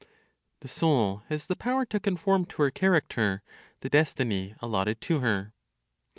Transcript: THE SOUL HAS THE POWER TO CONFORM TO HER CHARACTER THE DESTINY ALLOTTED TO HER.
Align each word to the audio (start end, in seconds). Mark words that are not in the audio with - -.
THE 0.61 0.67
SOUL 0.67 1.21
HAS 1.29 1.45
THE 1.45 1.55
POWER 1.55 1.85
TO 1.85 1.99
CONFORM 1.99 2.45
TO 2.47 2.63
HER 2.63 2.71
CHARACTER 2.71 3.43
THE 3.81 3.89
DESTINY 3.89 4.55
ALLOTTED 4.59 4.99
TO 4.99 5.19
HER. 5.19 5.53